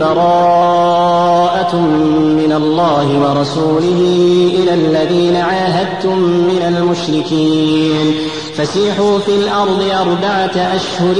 [0.00, 4.14] براءة من الله ورسوله
[4.54, 8.14] إلى الذين عاهدتم من المشركين
[8.58, 11.14] فسيحوا في الأرض أربعة أشهر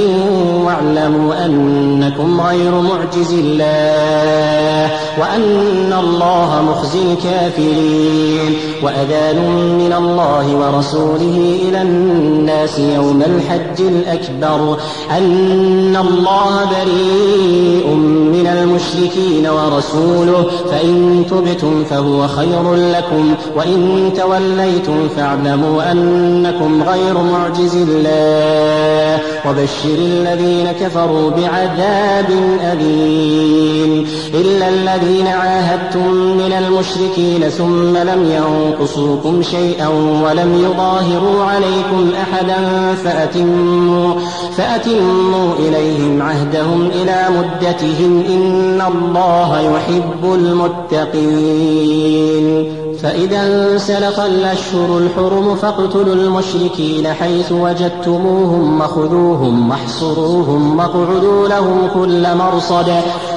[0.65, 4.91] واعلموا أنكم غير معجز الله
[5.21, 8.53] وأن الله مخزي الكافرين
[8.83, 9.35] وأذان
[9.81, 14.77] من الله ورسوله إلى الناس يوم الحج الأكبر
[15.17, 17.93] أن الله بريء
[18.33, 29.21] من المشركين ورسوله فإن تبتم فهو خير لكم وإن توليتم فاعلموا أنكم غير معجز الله
[29.49, 32.29] وبشر الذين كفروا بعذاب
[32.71, 39.87] أليم إلا الذين عاهدتم من المشركين ثم لم ينقصوكم شيئا
[40.23, 42.57] ولم يظاهروا عليكم أحدا
[43.03, 44.13] فأتموا,
[44.57, 57.07] فأتموا إليهم عهدهم إلى مدتهم إن الله يحب المتقين فإذا انسلخ الأشهر الحرم فاقتلوا المشركين
[57.13, 62.91] حيث وجدتموهم وخذوهم واحصروهم واقعدوا لهم كل مرصد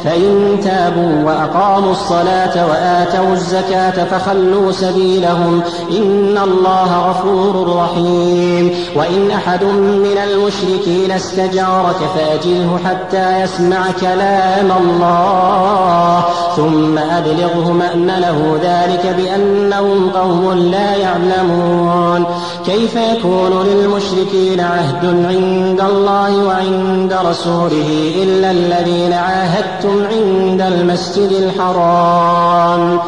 [0.05, 9.65] فإن تابوا وأقاموا الصلاة وآتوا الزكاة فخلوا سبيلهم إن الله غفور رحيم وإن أحد
[10.05, 16.25] من المشركين استجارك فأجره حتى يسمع كلام الله
[16.57, 22.25] ثم أبلغه مأمنه ذلك بأن أنهم قوم لا يعلمون
[22.67, 32.99] كيف يكون للمشركين عهد عند الله وعند رسوله إلا الذين عاهدتم عند المسجد الحرام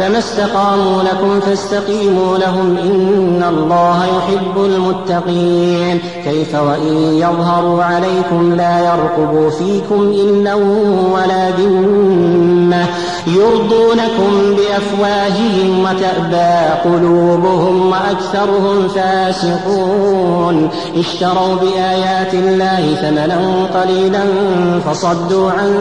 [0.00, 9.50] فما استقاموا لكم فاستقيموا لهم إن الله يحب المتقين كيف وإن يظهروا عليكم لا يرقبوا
[9.50, 10.54] فيكم إلا
[11.14, 12.84] ولا ذمة
[13.26, 23.38] يرضونكم بأفواههم وتأبى قلوبهم وأكثرهم فاسقون اشتروا بآيات الله ثمنا
[23.80, 24.20] قليلا
[24.86, 25.74] فصدوا عن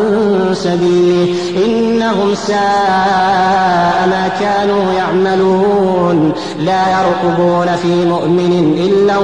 [0.54, 1.30] سبيله
[1.66, 9.18] إنهم ساء ما كانوا يعملون لا يرقبون في مؤمن إلا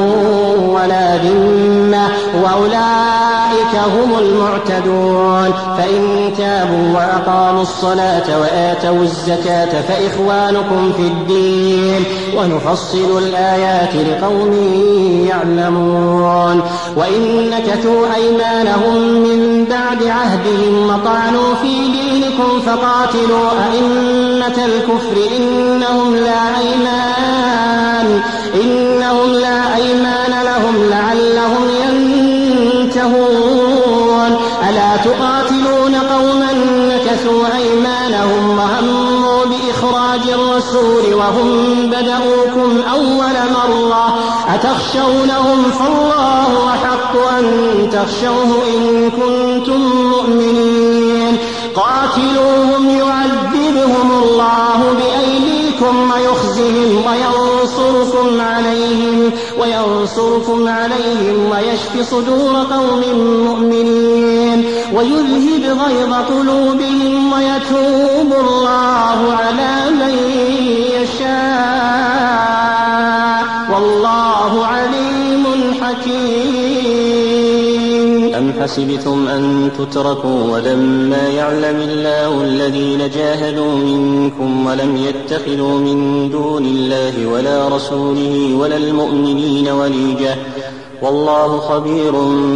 [0.76, 2.08] ولا ذمة
[2.44, 12.04] وأولئك هم المعتدون فإن تابوا وأقاموا الصلاة وآتوا الزكاة فإخوانكم في الدين
[12.38, 14.52] ونفصل الآيات لقوم
[15.30, 16.62] يعلمون
[16.98, 28.22] وإن نكثوا أيمانهم من بعد عهدهم وطعنوا في دينكم فقاتلوا أئمة الكفر إنهم لا أيمان
[28.56, 34.40] إنهم لا أيمان لهم لعلهم ينتهون
[34.70, 44.06] ألا تقاتلون قوما نكثوا أيمانهم وهموا بإخراج الرسول وهم بدأوكم أول مرة
[44.56, 47.44] أتخشونهم فالله أحق أن
[47.92, 51.34] تخشوه إن كنتم مؤمنين
[51.76, 53.45] قاتلوهم يعذبون
[53.76, 63.02] يعذبهم الله بأيديكم ويخزهم وينصركم عليهم وينصركم عليهم ويشف صدور قوم
[63.46, 70.18] مؤمنين ويذهب غيظ قلوبهم ويتوب الله على من
[70.94, 71.36] يشاء
[73.72, 74.95] والله عليم
[78.66, 87.68] حسبتم أن تتركوا ولما يعلم الله الذين جاهدوا منكم ولم يتخذوا من دون الله ولا
[87.76, 90.36] رسوله ولا المؤمنين وليجة
[91.02, 92.12] والله خبير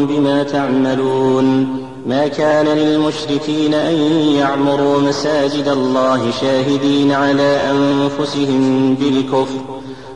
[0.10, 1.68] بما تعملون
[2.08, 3.96] ما كان للمشركين أن
[4.40, 9.79] يعمروا مساجد الله شاهدين على أنفسهم بالكفر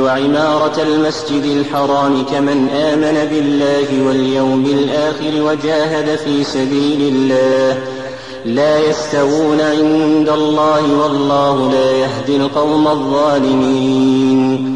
[0.00, 7.78] وعمارة المسجد الحرام كمن آمن بالله واليوم الآخر وجاهد في سبيل الله
[8.44, 14.70] لا يستوون عند الله والله لا يهدي القوم الظالمين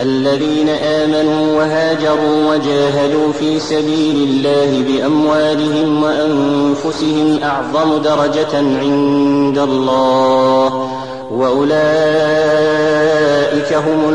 [0.00, 10.87] الذين آمنوا وهاجروا وجاهدوا في سبيل الله بأموالهم وأنفسهم أعظم درجة عند الله
[11.30, 14.14] وأولئك هم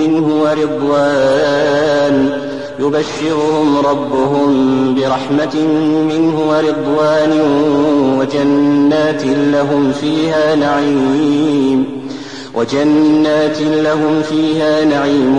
[0.00, 2.42] منه ورضوان
[2.80, 4.54] يبشرهم ربهم
[4.94, 5.54] برحمة
[6.08, 7.40] منه ورضوان
[8.20, 9.22] وجنات
[9.52, 11.84] لهم فيها نعيم
[12.54, 15.38] وجنات لهم فيها نعيم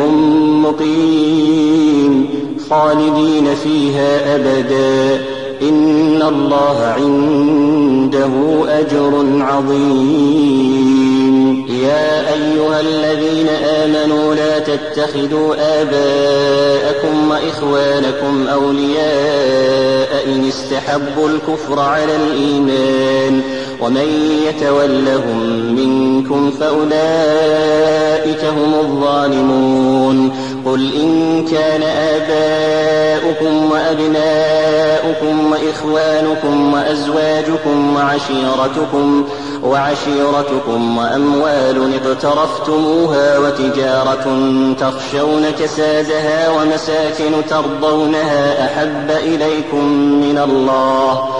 [0.64, 2.39] مقيم
[2.70, 5.22] خالدين فيها أبدا
[5.62, 8.32] إن الله عنده
[8.80, 22.16] أجر عظيم يا أيها الذين آمنوا لا تتخذوا آباءكم وإخوانكم أولياء إن استحبوا الكفر على
[22.16, 23.42] الإيمان
[23.82, 24.06] ومن
[24.48, 30.32] يتولهم منكم فأولئك هم الظالمون
[30.66, 39.26] قل إن كان آباؤكم وأبناؤكم وإخوانكم وأزواجكم وعشيرتكم
[39.64, 49.84] وعشيرتكم وأموال اقترفتموها وتجارة تخشون كسادها ومساكن ترضونها أحب إليكم
[50.22, 51.39] من الله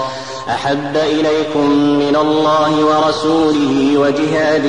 [0.50, 4.64] احب اليكم من الله ورسوله وجهاد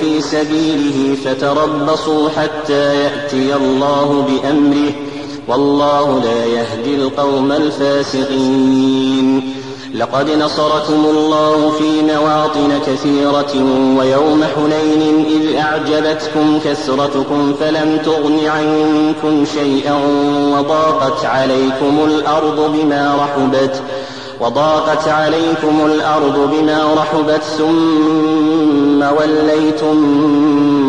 [0.00, 4.92] في سبيله فتربصوا حتى ياتي الله بامره
[5.48, 9.54] والله لا يهدي القوم الفاسقين
[9.94, 13.54] لقد نصركم الله في مواطن كثيرة
[13.98, 19.94] ويوم حنين إذ أعجبتكم كثرتكم فلم تغن عنكم شيئا
[20.58, 23.78] وضاقت عليكم الأرض بما رحبت ۖ
[24.40, 29.96] وضاقت عليكم الأرض بما رحبت ثم وليتم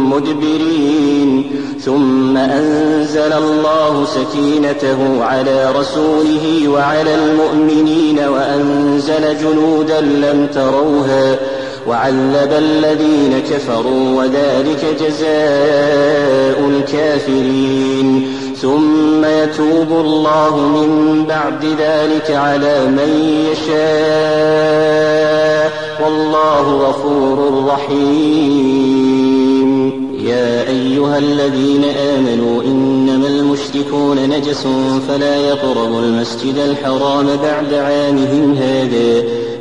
[0.09, 11.35] مدبرين ثم أنزل الله سكينته على رسوله وعلى المؤمنين وأنزل جنودا لم تروها
[11.87, 15.29] وعلب الذين كفروا وذلك جزاء
[16.59, 25.71] الكافرين ثم يتوب الله من بعد ذلك على من يشاء
[26.03, 29.89] والله غفور رحيم
[30.27, 31.83] يا أيها الذين
[32.17, 34.67] آمنوا إنما المشركون نجس
[35.07, 39.23] فلا يقربوا المسجد الحرام بعد عامهم هذا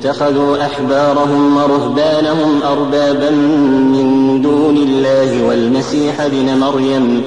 [0.00, 7.22] اتخذوا أحبارهم ورهبانهم أربابا من دون الله والمسيح ابن مريم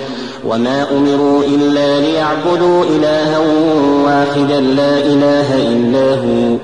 [0.50, 3.40] وما أمروا إلا ليعبدوا إلها
[4.06, 6.58] واحدا لا إله إلا هو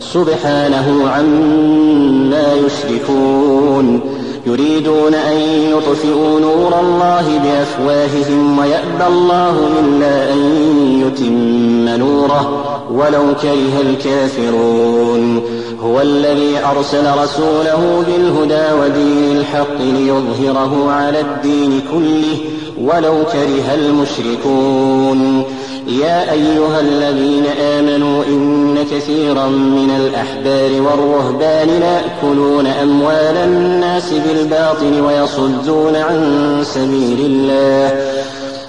[0.00, 4.00] سبحانه عما يشركون
[4.46, 5.36] يريدون أن
[5.72, 10.38] يطفئوا نور الله بأفواههم ويأبى الله إلا أن
[11.06, 15.53] يتم نوره ولو كره الكافرون
[15.84, 22.38] هو الذي أرسل رسوله بالهدى ودين الحق ليظهره على الدين كله
[22.80, 25.42] ولو كره المشركون
[25.88, 36.18] يا أيها الذين آمنوا إن كثيرا من الأحبار والرهبان ليأكلون أموال الناس بالباطل ويصدون عن
[36.74, 37.73] سبيل الله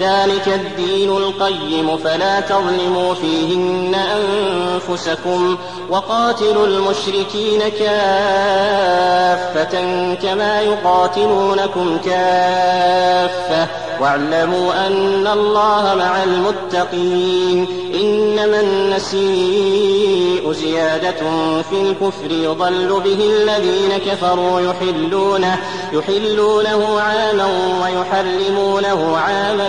[0.00, 5.58] ذلك الدين القيم فلا تظلموا فيهن أنفسكم
[5.90, 9.80] وقاتلوا المشركين كافة
[10.14, 13.66] كما يقاتلونكم كافة
[14.00, 17.66] واعلموا أن الله مع المتقين
[18.02, 21.18] إنما النسيء زيادة
[21.62, 25.56] في الكفر يضل به الذين كفروا يحلونه
[25.92, 27.46] يحلونه عاما
[27.82, 29.68] ويحرمونه عاما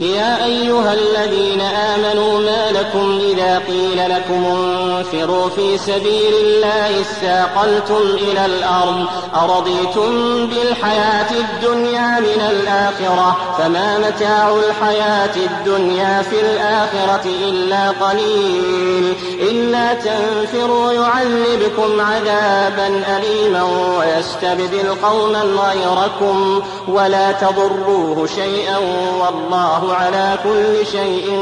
[0.00, 8.46] يا أيها الذين آمنوا ما لكم إذا قيل لكم انفروا في سبيل الله استاقلتم إلى
[8.46, 9.04] الأرض
[9.42, 10.10] أرضيتم
[10.46, 22.00] بالحياة الدنيا من الآخرة فما متاع الحياة الدنيا في الآخرة إلا قليل إلا تنفروا يعذبكم
[22.00, 23.62] عذابا أليما
[23.98, 28.78] ويستبدل قوما غيركم ولا تضروه شيئا
[29.20, 31.40] والله على كل شيء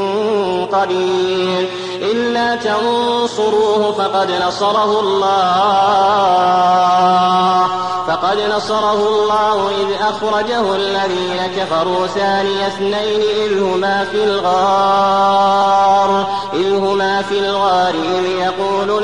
[0.73, 1.69] قدير
[2.01, 7.67] إلا تنصروه فقد نصره الله
[8.07, 17.21] فقد نصره الله إذ أخرجه الذين كفروا ثاني اثنين إذ هما في الغار إذ هما
[17.21, 19.03] في الغار إذ يقول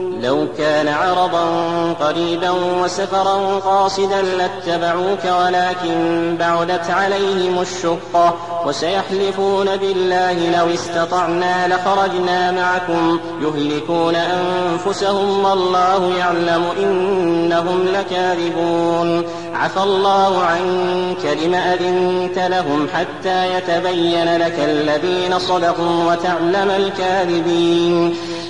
[0.31, 2.49] لو كان عرضا قريبا
[2.83, 6.05] وسفرا قاصدا لاتبعوك ولكن
[6.39, 8.33] بعدت عليهم الشقة
[8.65, 19.23] وسيحلفون بالله لو استطعنا لخرجنا معكم يهلكون أنفسهم والله يعلم إنهم لكاذبون
[19.53, 28.15] عفى الله عنك لم أذنت لهم حتى يتبين لك الذين صدقوا وتعلم الكاذبين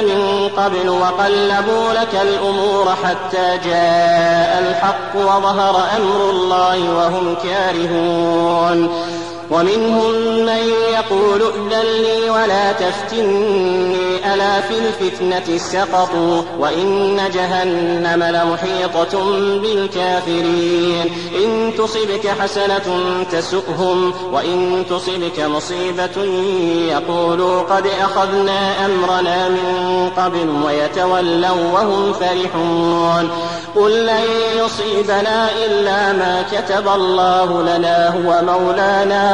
[0.00, 9.04] من قبل وقلبوا لك الأمور حتى جاء الحق وظهر أمر الله وهم كارهون
[9.50, 10.12] ومنهم
[10.46, 13.34] من يقول ائذن لي ولا تفتني
[14.34, 19.24] ألا في الفتنة سقطوا وإن جهنم لمحيطة
[19.58, 21.04] بالكافرين
[21.44, 26.24] إن تصبك حسنة تسؤهم وإن تصبك مصيبة
[26.92, 33.30] يقولوا قد أخذنا أمرنا من قبل ويتولوا وهم فرحون
[33.76, 34.20] قل لن
[34.64, 39.33] يصيبنا إلا ما كتب الله لنا هو مولانا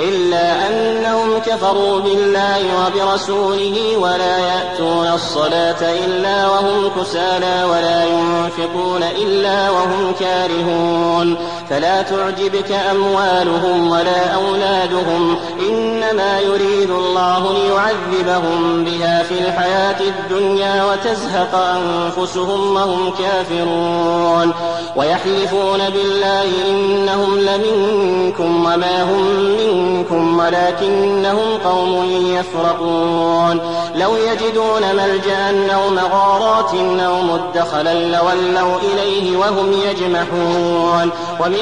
[0.00, 10.12] إلا أنهم كفروا بالله وبرسوله ولا يأتون الصلاة إلا وهم كسالى ولا ينفقون إلا وهم
[10.20, 11.36] كارهون
[11.72, 15.36] فلا تعجبك أموالهم ولا أولادهم
[15.68, 24.52] إنما يريد الله ليعذبهم بها في الحياة الدنيا وتزهق أنفسهم وهم كافرون
[24.96, 29.24] ويحلفون بالله إنهم لمنكم وما هم
[29.64, 32.04] منكم ولكنهم قوم
[32.38, 33.60] يفرقون
[33.96, 41.10] لو يجدون ملجأ أو مغارات أو مدخلا لولوا إليه وهم يجمحون
[41.40, 41.61] ومن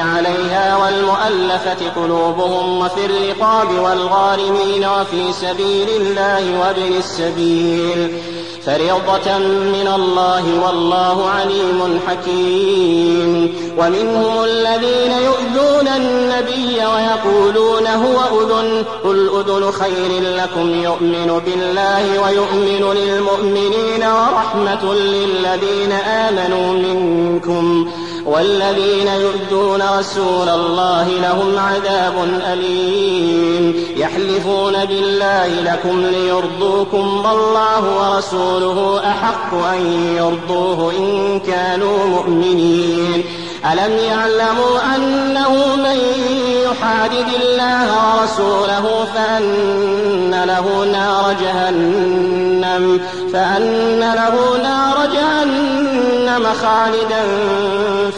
[0.01, 8.17] عليها والمؤلفة قلوبهم وفي الرقاب والغارمين وفي سبيل الله وابن السبيل
[8.65, 9.37] فريضة
[9.73, 20.23] من الله والله عليم حكيم ومنهم الذين يؤذون النبي ويقولون هو أذن قل أذن خير
[20.37, 27.91] لكم يؤمن بالله ويؤمن للمؤمنين ورحمة للذين آمنوا منكم
[28.25, 32.13] والذين يؤذون رسول الله لهم عذاب
[32.53, 43.23] أليم يحلفون بالله لكم ليرضوكم والله ورسوله أحق أن يرضوه إن كانوا مؤمنين
[43.73, 45.99] ألم يعلموا أنه من
[46.65, 53.01] يحادد الله ورسوله فأن له نار جهنم
[53.33, 55.90] فأن له نار جهنم
[56.39, 57.23] جهنم خالدا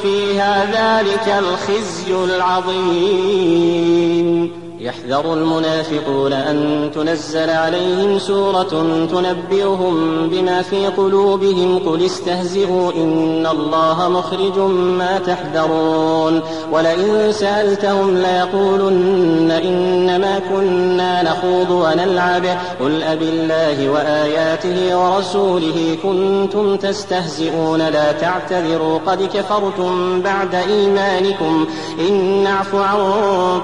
[0.01, 12.05] فيها ذلك الخزي العظيم يحذر المنافقون أن تنزل عليهم سورة تنبئهم بما في قلوبهم قل
[12.05, 14.57] استهزئوا إن الله مخرج
[14.99, 16.41] ما تحذرون
[16.71, 22.45] ولئن سألتهم ليقولن إنما كنا نخوض ونلعب
[22.81, 31.67] قل أب الله وآياته ورسوله كنتم تستهزئون لا تعتذروا قد كفرتم بعد إيمانكم
[32.09, 32.99] إن نعف عن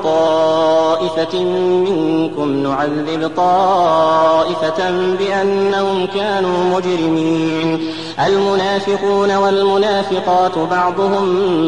[0.03, 7.79] طائفة طائفة منكم نعذب طائفة بأنهم كانوا مجرمين
[8.27, 11.25] المنافقون والمنافقات بعضهم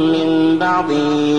[0.08, 0.92] من بعض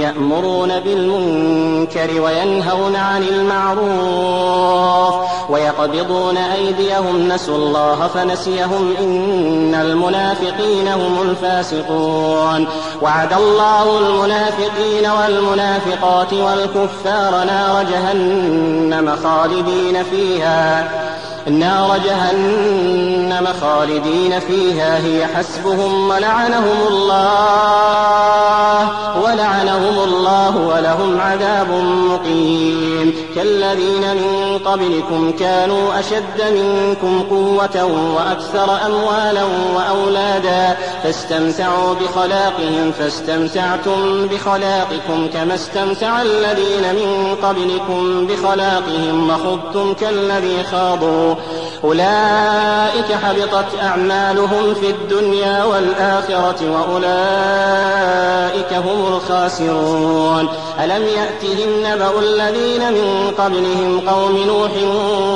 [0.03, 5.15] يأمرون بالمنكر وينهون عن المعروف
[5.51, 12.69] ويقبضون أيديهم نسوا الله فنسيهم إن المنافقين هم الفاسقون
[13.03, 20.89] وعد الله المنافقين والمنافقات والكفار نار جهنم خالدين فيها
[21.49, 28.52] نار جهنم خالدين فيها هي حسبهم ولعنهم الله
[29.33, 31.69] ولعنهم الله ولهم عذاب
[32.11, 37.85] مقيم كالذين من قبلكم كانوا أشد منكم قوة
[38.17, 39.43] وأكثر أموالا
[39.77, 51.35] وأولادا فاستمتعوا بخلاقهم فاستمتعتم بخلاقكم كما استمتع الذين من قبلكم بخلاقهم وخضتم كالذي خاضوا
[51.85, 57.13] أولئك حبطت أعمالهم في الدنيا والآخرة وأولئك
[58.73, 60.49] هم الخاسرون
[60.85, 64.71] ألم يأتهم نبأ الذين من قبلهم قوم نوح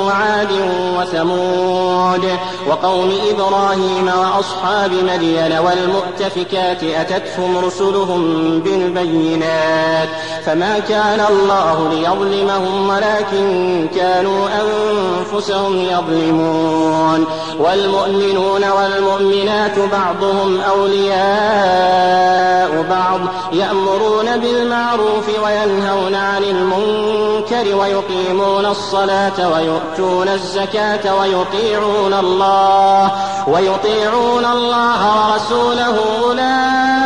[0.05, 0.51] وعاد
[0.99, 2.25] وثمود
[2.69, 10.09] وقوم إبراهيم وأصحاب مدين والمؤتفكات أتتهم رسلهم بالبينات
[10.45, 17.25] فما كان الله ليظلمهم ولكن كانوا أنفسهم يظلمون يعلمون
[17.59, 23.19] والمؤمنون والمؤمنات بعضهم أولياء بعض
[23.53, 33.11] يأمرون بالمعروف وينهون عن المنكر ويقيمون الصلاة ويؤتون الزكاة ويطيعون الله
[33.47, 36.96] ويطيعون الله ورسوله أولئك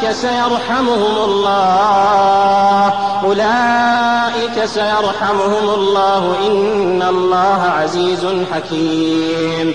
[0.00, 2.92] أولئك سيرحمهم الله
[3.24, 9.74] أولئك سيرحمهم الله إن الله عزيز حكيم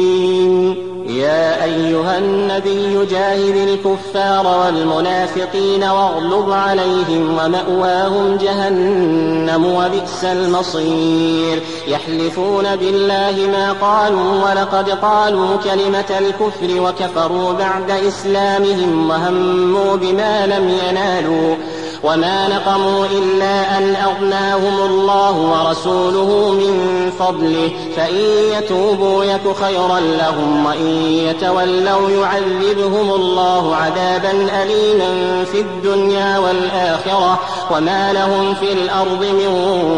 [1.21, 13.71] يا أيها النبي جاهد الكفار والمنافقين واغلظ عليهم ومأواهم جهنم وبئس المصير يحلفون بالله ما
[13.81, 21.55] قالوا ولقد قالوا كلمة الكفر وكفروا بعد إسلامهم وهموا بما لم ينالوا
[22.03, 26.75] وما نقموا إلا أن أغناهم الله ورسوله من
[27.19, 28.15] فضله فإن
[28.57, 30.87] يتوبوا يك خيرا لهم وإن
[31.29, 34.31] يتولوا يعذبهم الله عذابا
[34.63, 37.39] أليما في الدنيا والآخرة
[37.71, 39.47] وما لهم في الأرض من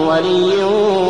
[0.10, 0.56] ولي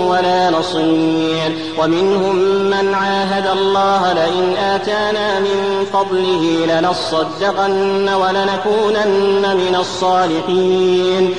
[0.10, 2.36] ولا نصير ومنهم
[2.70, 11.34] من عاهد الله لئن آتانا من فضله لنصدقن ولنكونن من الصالحين المسكين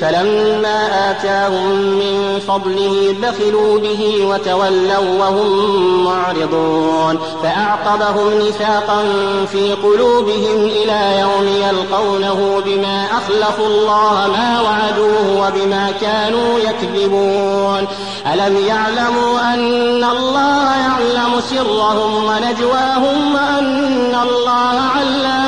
[0.00, 9.04] فلما آتاهم من فضله بخلوا به وتولوا وهم معرضون فأعقبهم نفاقا
[9.52, 17.86] في قلوبهم إلى يوم يلقونه بما أخلفوا الله ما وعدوه وبما كانوا يكذبون
[18.34, 25.47] ألم يعلموا أن الله يعلم سرهم ونجواهم وأن الله علام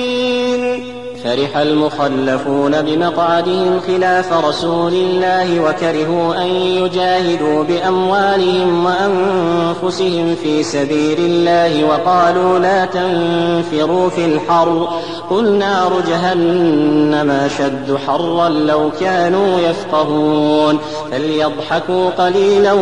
[1.37, 6.47] فرح المخلفون بمقعدهم خلاف رسول الله وكرهوا أن
[6.81, 14.87] يجاهدوا بأموالهم وأنفسهم في سبيل الله وقالوا لا تنفروا في الحر
[15.29, 20.79] قل نار جهنم أشد حرا لو كانوا يفقهون
[21.11, 22.73] فليضحكوا قليلا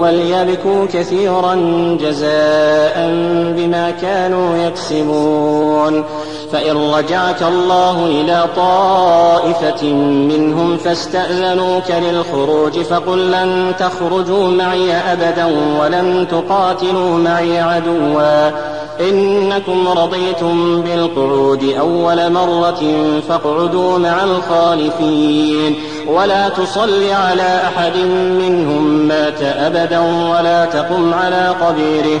[0.00, 1.54] وليبكوا كثيرا
[2.02, 2.98] جزاء
[3.56, 6.04] بما كانوا يكسبون
[6.52, 9.86] فإن رجعك الله الله إلى طائفة
[10.30, 15.46] منهم فاستأذنوك للخروج فقل لن تخرجوا معي أبدا
[15.80, 18.50] ولن تقاتلوا معي عدوا
[19.00, 22.80] إنكم رضيتم بالقعود أول مرة
[23.28, 25.74] فاقعدوا مع الخالفين
[26.08, 27.96] ولا تصل على أحد
[28.48, 30.00] منهم مات أبدا
[30.32, 32.20] ولا تقم على قبيره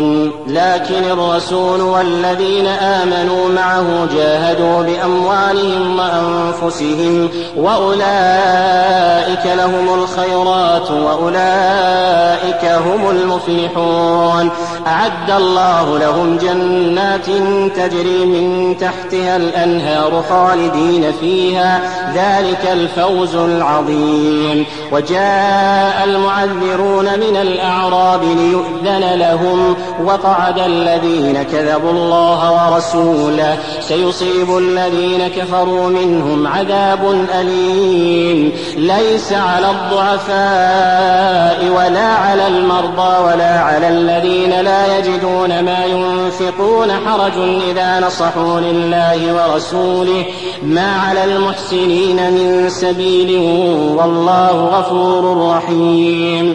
[0.00, 14.50] ينفقون لكن الرسول والذين آمنوا معه جاهدوا بأموالهم وأنفسهم وأولئك لهم الخيرات وأولئك هم المفلحون
[14.86, 17.26] أعد الله لهم جنات
[17.76, 21.80] تجري من تحتها الأنهار خالدين فيها
[22.14, 34.58] ذلك الفوز العظيم وجاء المعذرون من الأعراب ليؤذن لهم وقعد الذين كذبوا الله ورسوله سيصيب
[34.58, 44.98] الذين كفروا منهم عذاب أليم ليس على الضعفاء ولا على المرضى ولا على الذين لا
[44.98, 47.32] يجدون ما ينفقون حرج
[47.70, 50.24] إذا نصحوا لله ورسوله
[50.62, 53.30] ما على المحسنين من سبيل
[53.98, 56.54] والله غفور رحيم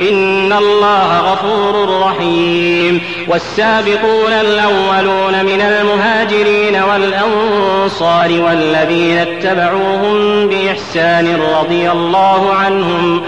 [0.00, 13.23] إن الله غفور رحيم والسابقون الأولون من المهاجرين والأنصار والذين اتبعوهم بإحسان رضي الله عنهم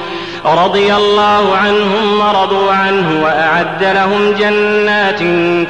[0.46, 5.18] رضي الله عنهم ورضوا عنه وأعد لهم جنات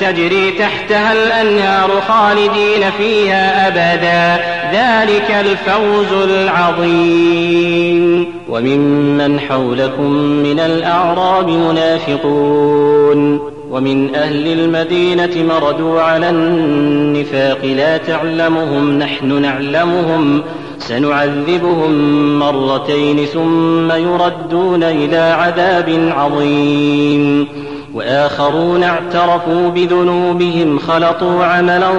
[0.01, 10.11] تجري تحتها الأنهار خالدين فيها أبدا ذلك الفوز العظيم وممن حولكم
[10.43, 20.43] من الأعراب منافقون ومن أهل المدينة مردوا على النفاق لا تعلمهم نحن نعلمهم
[20.79, 21.91] سنعذبهم
[22.39, 27.47] مرتين ثم يردون إلى عذاب عظيم
[27.95, 31.91] وآخرون اعترفوا بذنوبهم خلطوا عملا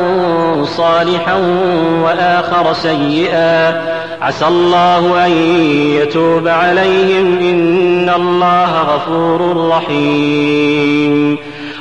[0.66, 1.36] صالحا
[2.04, 3.82] وآخر سيئا
[4.22, 5.32] عسى الله أن
[6.02, 11.38] يتوب عليهم إن الله غفور رحيم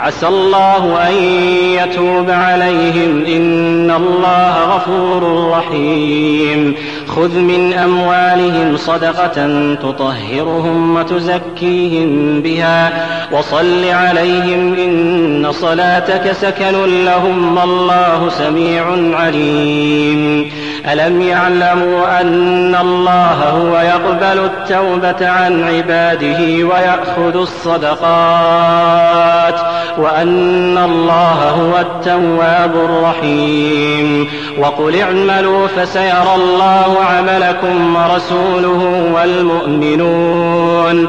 [0.00, 1.14] عسى الله أن
[1.74, 6.74] يتوب عليهم إن الله غفور رحيم
[7.08, 18.84] خذ من أموالهم صدقة تطهرهم وتزكيهم بها وصل عليهم إن صلاتك سكن لهم والله سميع
[19.18, 20.50] عليم
[20.92, 32.74] ألم يعلموا أن الله هو يقبل التوبة عن عباده ويأخذ الصدقات وأن الله هو التواب
[32.76, 34.28] الرحيم
[34.60, 41.08] وقل اعملوا فسيرى الله عملكم ورسوله والمؤمنون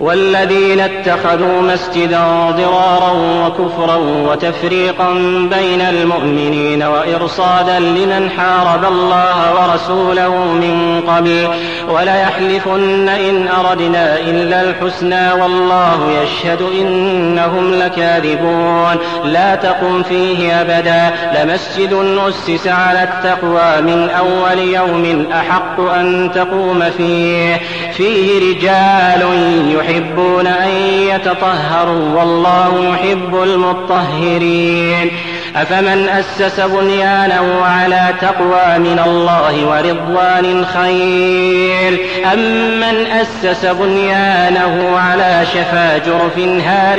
[0.00, 3.12] والذين اتخذوا مسجدا ضرارا
[3.46, 3.94] وكفرا
[4.30, 5.12] وتفريقا
[5.54, 11.48] بين المؤمنين وإرصادا لمن حارب الله ورسوله من قبل
[11.88, 21.10] وليحلفن إن أردنا إلا الحسنى والله يشهد إنهم لكاذبون لا تقم فيه أبدا
[21.42, 21.92] لمسجد
[22.28, 27.60] أسس على التقوى من أول يوم أحق أن تقوم فيه
[27.96, 29.26] فيه رجال
[29.66, 30.68] يحبون يحبون أن
[31.14, 35.10] يتطهروا والله يحب المطهرين
[35.56, 41.98] أفمن أسس بنيانه على تقوى من الله ورضوان خير
[42.32, 46.98] أمن من أسس بنيانه على شفا جرف هار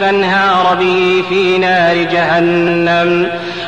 [0.00, 3.26] فانهار به في نار جهنم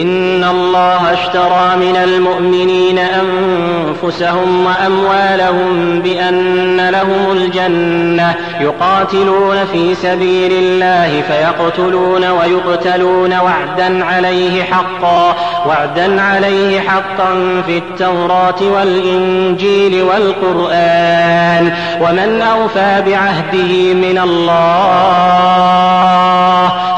[0.00, 12.24] إن الله اشترى من المؤمنين أنفسهم وأموالهم بأن لهم الجنة يقاتلون في سبيل الله فيقتلون
[12.30, 15.34] ويقتلون وعدا عليه حقا
[15.66, 26.21] وعدا عليه حقا في التوراة والإنجيل والقرآن ومن أوفى بعهده من الله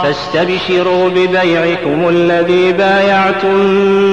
[0.05, 3.59] فاستبشروا ببيعكم الذي بايعتم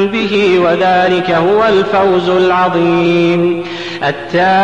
[0.07, 3.63] به وذلك هو الفوز العظيم
[4.07, 4.61] التائبون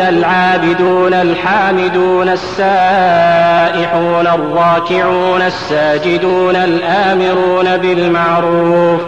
[0.00, 9.00] العابدون الحامدون السائحون الراكعون الساجدون الامرون بالمعروف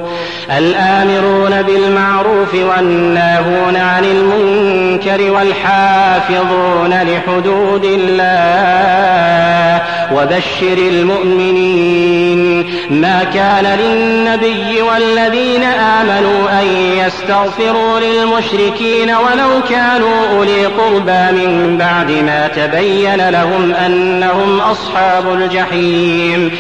[0.58, 9.82] الآمرون بالمعروف والناهون عن المنكر والحافظون لحدود الله
[10.14, 16.66] وبشر المؤمنين ما كان للنبي والذين آمنوا أن
[17.06, 26.50] يستغفروا للمشركين ولو كانوا أولي قربى من بعد ما تبين لهم أنهم أصحاب الجحيم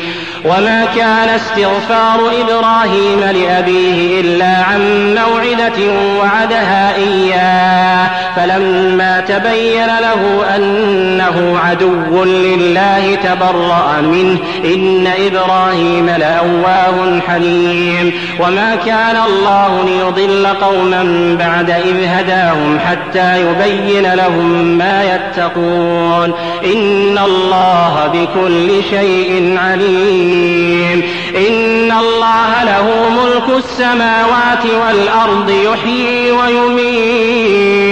[0.44, 5.92] وما كان استغفار إبراهيم لأبيه إلا عن موعدة
[6.24, 10.22] وعدها إياه فلما تبين له
[10.56, 21.70] أنه عدو لله تبرأ منه إن إبراهيم لأواه حليم وما كان الله ليضل قوما بعد
[21.70, 26.32] إذ هداهم حتى يبين لهم ما يتقون
[26.74, 31.02] إن الله بكل شيء عليم
[31.48, 37.91] إن الله له ملك السماوات والأرض يحيي ويميت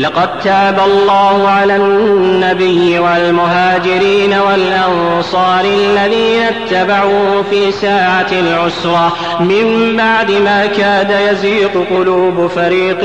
[0.00, 10.66] لقد تاب الله على النبي والمهاجرين والأنصار الذين اتبعوه في ساعة العسرة من بعد ما
[10.66, 13.04] كاد يزيق قلوب فريق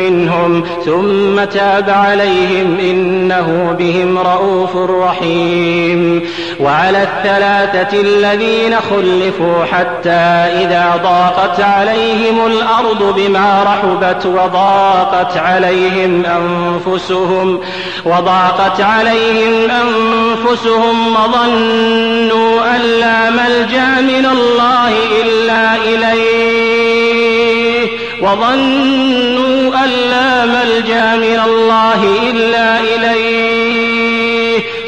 [0.00, 6.22] منهم ثم تاب عليهم إنه بهم رؤوف رحيم
[6.60, 10.22] وعلى الثلاثة الذين خلفوا حتى
[10.62, 17.60] إذا ضاقت عليهم الأرض بما رحبت وضاقت عليهم أنفسهم
[18.04, 27.88] وضاقت عليهم أنفسهم وظنوا أن لا ملجأ من الله إلا إليه
[28.20, 32.02] وظنوا أن لا ملجأ من الله
[32.34, 33.51] إلا إليه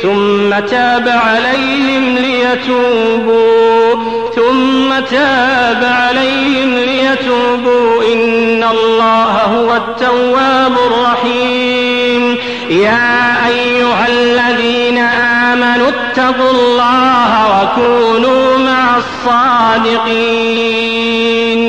[0.04, 3.94] ثم تاب عليهم ليتوبوا
[4.36, 12.36] ثم تاب عليهم ليتوبوا إن الله هو التواب الرحيم
[12.70, 21.63] يا أيها الذين آمنوا اتقوا الله وكونوا مع الصادقين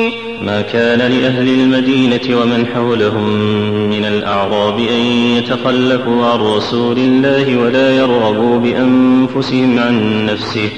[0.46, 3.30] ما كان لأهل المدينة ومن حولهم
[3.90, 5.00] من الأعراب أن
[5.36, 10.68] يتخلفوا عن رسول الله ولا يرغبوا بأنفسهم عن نفسه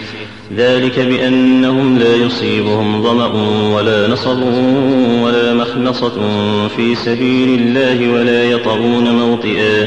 [0.57, 3.31] ذلك بأنهم لا يصيبهم ظمأ
[3.77, 4.43] ولا نصب
[5.23, 6.13] ولا مخنصة
[6.69, 9.87] في سبيل الله ولا يطغون موطئا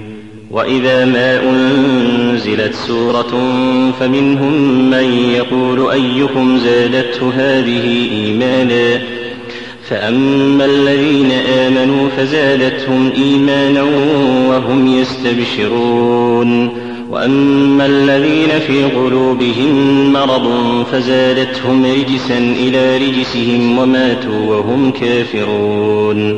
[0.51, 3.31] وإذا ما أنزلت سورة
[3.99, 4.53] فمنهم
[4.89, 9.01] من يقول أيكم زادته هذه إيمانا
[9.89, 13.83] فأما الذين آمنوا فزادتهم إيمانا
[14.49, 16.69] وهم يستبشرون
[17.11, 19.73] وأما الذين في قلوبهم
[20.13, 20.49] مرض
[20.91, 26.37] فزادتهم رجسا إلى رجسهم وماتوا وهم كافرون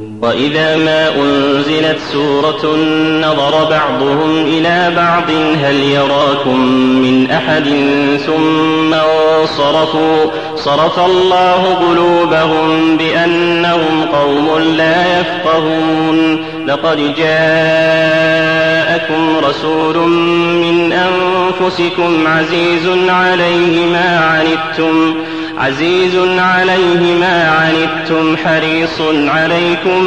[0.21, 2.75] وإذا ما أنزلت سورة
[3.25, 5.29] نظر بعضهم إلى بعض
[5.63, 7.65] هل يراكم من أحد
[8.25, 19.97] ثم انصرفوا صرف الله قلوبهم بأنهم قوم لا يفقهون لقد جاءكم رسول
[20.65, 25.13] من أنفسكم عزيز عليه ما عنتم
[25.61, 30.03] عزيز عليه ما عنتم حريص عليكم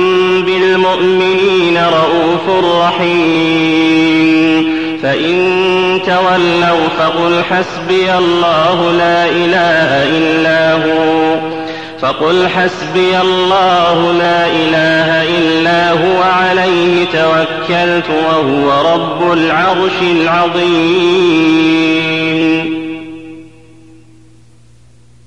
[0.47, 11.37] بالمؤمنين رؤوف رحيم فإن تولوا فقل حسبي الله لا إله إلا هو
[12.01, 22.84] فقل حسبي الله لا إله إلا هو عليه توكلت وهو رب العرش العظيم